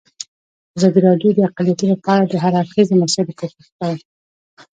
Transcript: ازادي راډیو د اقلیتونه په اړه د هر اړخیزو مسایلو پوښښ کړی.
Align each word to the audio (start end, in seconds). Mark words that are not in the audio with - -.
ازادي 0.77 0.99
راډیو 1.07 1.35
د 1.35 1.39
اقلیتونه 1.49 1.95
په 2.03 2.09
اړه 2.13 2.25
د 2.29 2.35
هر 2.43 2.53
اړخیزو 2.61 2.99
مسایلو 3.03 3.37
پوښښ 3.39 3.67
کړی. 3.79 3.97